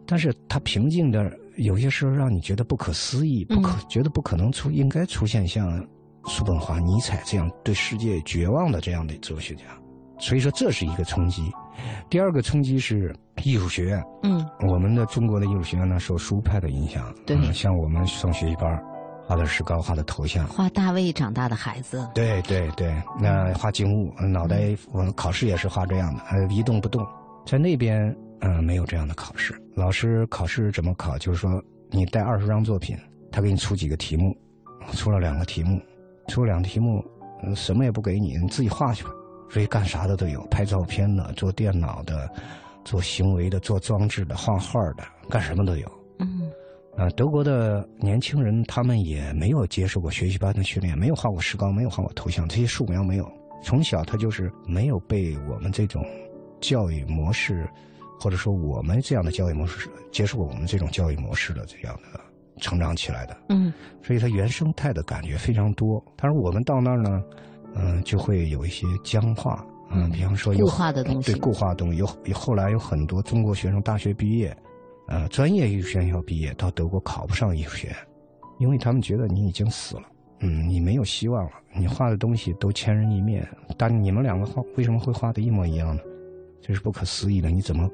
[0.06, 5.64] 但是他平静的，有些时候让你觉得不可思议，不可觉得不可能出，应该出现像
[6.26, 9.64] 叔本华、尼采这样对世界绝望的这样的哲学家。
[10.18, 11.50] 所以说，这是一个冲击。
[12.10, 13.14] 第二个冲击是
[13.44, 14.02] 艺术学院。
[14.24, 17.12] 嗯，我们的中国的艺术学院呢，受书派的影响。
[17.24, 18.91] 对，像我们上学习班。
[19.26, 22.06] 画的石膏，画的头像，画大卫长大的孩子。
[22.14, 27.06] 对对对，那画静物，脑袋，我考试也是画这样的，呃，一动不动。
[27.46, 29.54] 在那边，嗯，没有这样的考试。
[29.74, 31.16] 老师考试怎么考？
[31.18, 32.96] 就是说，你带二十张作品，
[33.30, 34.36] 他给你出几个题目，
[34.92, 35.80] 出了两个题目，
[36.28, 37.04] 出了两个题目，
[37.42, 39.10] 嗯，什么也不给你，你自己画去吧。
[39.48, 42.30] 所以干啥的都有，拍照片的，做电脑的，
[42.84, 45.90] 做行为的，做装置的，画画的，干什么都有。
[46.18, 46.50] 嗯。
[46.97, 53.26] 啊，德国的年轻人他们也没有接受过学习班的训练，没有画过石膏，没有画过头像，这些素描没有。
[53.62, 56.05] 从小他就是没有被我们这种
[56.61, 57.66] 教育模式，
[58.20, 62.20] 或者说我们这样的教育模式接受过我们这种教育模式的这样的
[62.59, 63.36] 成长起来的。
[63.49, 63.72] 嗯，
[64.03, 66.05] 所以他原生态的感觉非常多。
[66.16, 67.22] 但是我们到那儿呢，
[67.74, 74.55] 嗯，就会有一些僵化，嗯，比方说有固化的东西，对固化的东西，有后来有很多中国学生大学毕业。
[75.12, 77.96] 呃，专业艺术学校毕业到德国考不上艺术学院，
[78.58, 80.02] 因为他们觉得你已经死了，
[80.40, 83.46] 嗯，你没有希望了，你画的东西都千人一面。
[83.76, 86.00] 但你们两个画为什么会画的一模一样呢？
[86.62, 87.50] 这是不可思议的。
[87.50, 87.86] 你怎么？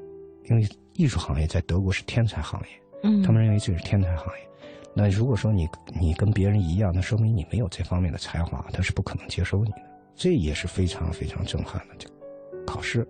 [0.45, 2.67] 因为艺术行业在德国是天才行业，
[3.03, 4.49] 嗯，他们认为这是天才行业。
[4.95, 5.67] 那如果说你
[5.99, 9.81] 你跟别人一样，那说明你没有这方面的才华，他是不可能接收你的。
[10.15, 11.95] 这也是非常非常震撼的。
[11.97, 12.15] 这个
[12.65, 13.05] 考试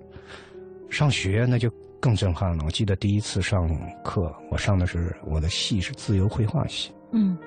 [0.90, 1.70] 上学那就。
[2.02, 2.64] 更震撼了！
[2.66, 3.60] 我记得第一次上
[4.06, 6.94] 课，我上的是我的系是自由绘画系。
[7.12, 7.38] 嗯，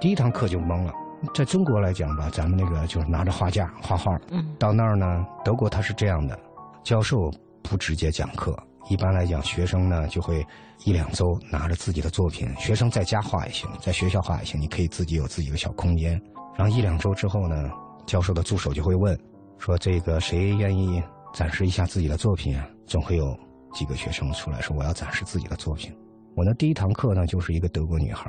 [0.00, 0.92] 第一堂课就懵了。
[1.34, 4.18] 在中国来讲吧，咱们那个就是拿着画架画画。
[4.30, 6.38] 嗯，到那儿呢，德国他是这样的，
[6.82, 7.30] 教授
[7.62, 10.42] 不直接讲课，一般来讲，学生呢就会
[10.86, 16.18] 一两周拿着自己的作品，学生在家画也行，在学校画也行，你可以自己有自己的小空间。
[16.56, 17.70] 然后一两周之后呢，
[18.06, 19.14] 教授的助手就会问，
[19.58, 21.02] 说这个谁愿意
[21.34, 22.66] 展示一下自己的作品啊？
[22.90, 23.38] 总会有。
[23.72, 25.96] 几个学生出来说：“我要展示自己的作品。”
[26.34, 28.28] 我的第一堂课呢，就是一个德国女孩，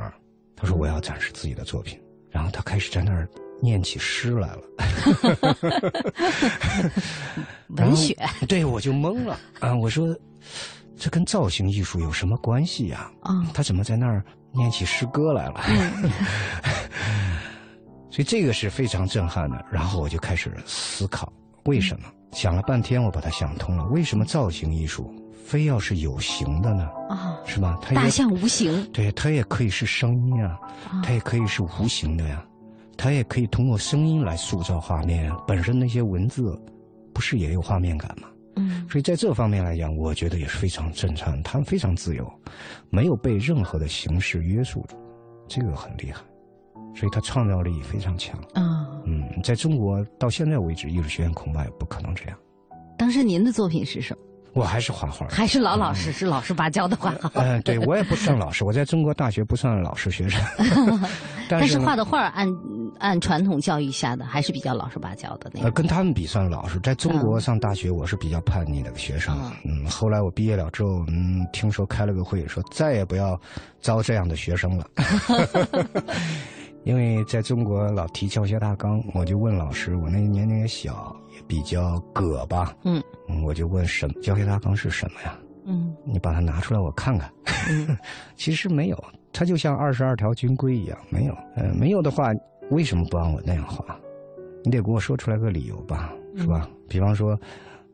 [0.56, 2.00] 她说：“我要展示自己的作品。”
[2.30, 3.28] 然后她开始在那儿
[3.60, 4.62] 念起诗来了，
[7.70, 8.16] 文学。
[8.48, 9.76] 对，我就懵了啊！
[9.76, 10.16] 我说
[10.96, 15.60] ：“这跟造型艺术有什么关系呀？”啊，她怎么在那儿念起诗歌来了？
[18.12, 19.66] 所以这个是非常震撼的。
[19.72, 21.34] 然后我就开始思考，
[21.66, 22.08] 为什么？
[22.32, 23.86] 想了半天，我把它想通了。
[23.88, 25.14] 为什么造型艺术？
[25.44, 26.90] 非要是有形的呢？
[27.10, 27.78] 啊，是吧？
[27.82, 30.58] 它大象无形，对，它也可以是声音啊，
[31.04, 32.42] 它也可以是无形的呀，
[32.96, 35.38] 它也可以通过声音来塑造画面啊。
[35.46, 36.58] 本身那些文字，
[37.14, 38.30] 不是也有画面感吗？
[38.56, 41.42] 嗯，所以在这方面来讲，我觉得也是非常震撼。
[41.44, 42.32] 他们非常自由，
[42.90, 44.96] 没有被任何的形式约束住，
[45.50, 46.22] 这个很厉害。
[46.94, 48.38] 所以他创造力非常强。
[48.54, 49.01] 啊，嗯，
[49.44, 52.38] 在中国到现在为止，艺术学院恐怕也不可能这样。
[52.98, 54.24] 当时您的作品是什么？
[54.54, 57.16] 我还是画画，还是老老实实、老实巴交的画。
[57.36, 60.42] 嗯，对我也不算老师，我在中国大学不算老师学生。
[61.48, 62.48] 但是画的画按
[63.00, 65.72] 按传统教育下的还是比较老实巴交的那个。
[65.72, 66.78] 跟他们比算老实。
[66.82, 69.34] 在中国上大学，我是比较叛逆的学生。
[69.64, 73.40] 嗯，后来我毕业了之后，嗯，听说开了个会，说再也不要
[73.80, 74.86] 招这样的学生了。
[76.84, 82.76] 因为在中国老提教学大纲，我就问老师，我那年龄也小，也比较葛吧。
[82.84, 83.02] 嗯，
[83.44, 85.38] 我就问什么教学大纲是什么呀？
[85.66, 87.32] 嗯，你把它拿出来我看看。
[88.36, 91.38] 其实没有，它就像二十二条军规一样，没有。
[91.56, 92.32] 呃，没有的话，
[92.72, 93.96] 为什么不让我那样画？
[94.64, 96.68] 你得给我说出来个理由吧，是吧？
[96.90, 97.40] 比方说，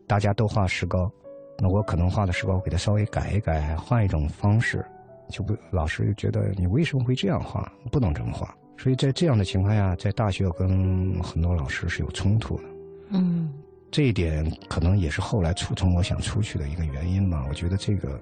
[0.08, 1.12] 大家都画石膏，
[1.60, 4.86] 那我可能画的石膏给它稍微改一改，换一种方式，
[5.30, 7.70] 就不老师就觉得你为什么会这样画？
[7.92, 8.56] 不能这么画。
[8.78, 12.64] 所以在这样的情况下，在大学跟很多老师是有冲突的。
[13.10, 13.52] 嗯，
[13.90, 17.46] 这一点可能也是后来促成我想出去的一个原因吧。
[17.50, 18.20] 我觉得这个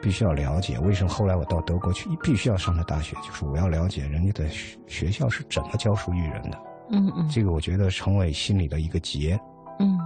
[0.00, 4.48] 必须要了解，为什么后来我到德国去必须要上的大学，就是我要了解人家的
[4.86, 6.58] 学校是怎么教书育人的。
[6.90, 9.38] 嗯嗯，这个我觉得成为心里的一个结。
[9.78, 9.98] 嗯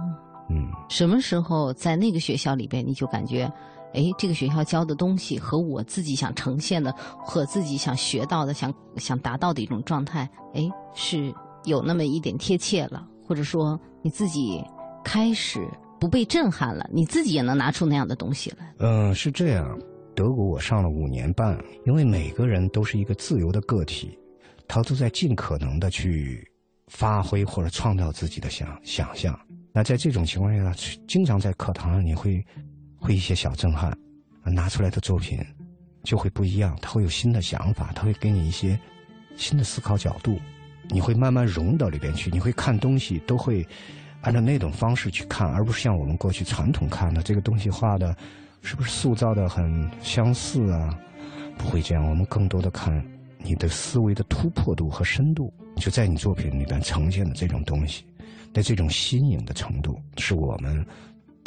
[0.49, 3.51] 嗯，什么时候在那个学校里边，你就感觉？
[3.95, 11.33] 哎，这个学校教的东西和我自己想呈现的，和自己想学到的、想想达到的一种状态，哎，是
[11.63, 14.61] 有那么一点贴切了，或者说你自己
[15.03, 15.65] 开始
[15.99, 18.75] 不被震撼了，你自己也能拿出那样的东西来。
[18.79, 19.79] 嗯，是这样。
[20.13, 24.17] 德国我上了五年半，因为每个人都是一个自由的个体，
[24.67, 26.45] 他都在尽可能的去
[26.87, 29.37] 发挥或者创造自己的想想象。
[29.73, 30.73] 那在这种情况下，
[31.07, 32.45] 经常在课堂上你会。
[33.05, 33.95] 会一些小震撼，
[34.43, 35.37] 拿出来的作品
[36.03, 38.79] 就会不一样，他会有新的想法，他会给你一些
[39.37, 40.39] 新的思考角度，
[40.89, 43.63] 你会慢慢融到里边去，你会看东西都会
[44.21, 48.17] 按照那种方式去看，而不是像我们过去传统看的这个东西画的，
[48.63, 50.97] 是不是塑造的很相似啊？
[51.59, 53.05] 不会这样，我们更多的看
[53.37, 58.03] 你的思维的突破度和深度，就在你作品里边呈现的这种东西，
[58.51, 60.83] 的这种新颖的程度，是我们。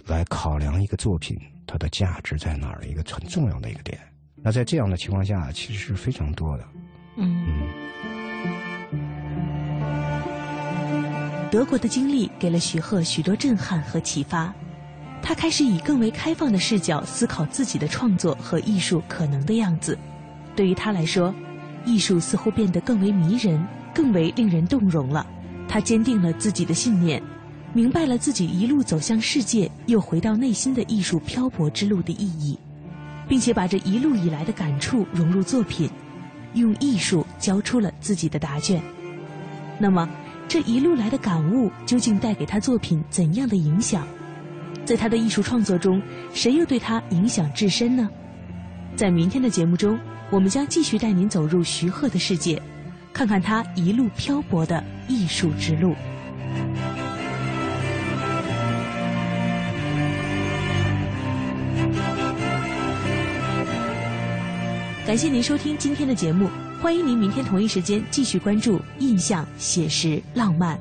[0.08, 3.98] 来考量一个作品它的价值在哪儿的一个很重要的一个点。
[4.42, 6.64] 那在这样的情况下，其实是非常多的。
[7.16, 7.46] 嗯。
[11.50, 14.52] 德国的经历给了徐鹤许多震撼和启发，
[15.22, 19.98] 他开始以更为开放的视角思考自己的创作和艺术可能的样子。
[20.54, 21.34] 对于他来说，
[21.84, 25.26] 艺术似乎变得更为迷人，更为令人动容了。
[25.66, 27.22] 他坚定了自己的信念。
[27.74, 32.58] 明白了自己一路走向世界，又回到内心的艺术漂泊之路的意义，
[33.28, 35.88] 并且把这一路以来的感触融入作品，
[36.54, 38.82] 用艺术交出了自己的答卷。
[39.78, 40.08] 那么，
[40.48, 44.06] 这一路来的感悟究竟带给他作品怎样的影响？
[44.84, 46.00] 在他的艺术创作中，
[46.32, 48.08] 谁又对他影响至深呢？
[48.96, 49.96] 在明天的节目中，
[50.30, 52.60] 我们将继续带您走入徐鹤的世界，
[53.12, 55.94] 看看他一路漂泊的艺术之路。
[65.08, 66.50] 感谢您收听今天的节目，
[66.82, 70.76] 欢迎您明天同一时间继续关注《印象写实浪漫》。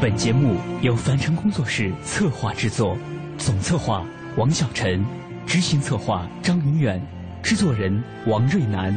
[0.00, 2.96] 本节目由凡尘工作室策划制作，
[3.36, 4.06] 总策划
[4.36, 5.04] 王小晨，
[5.44, 7.04] 执行策划张云远，
[7.42, 8.96] 制作人王瑞南。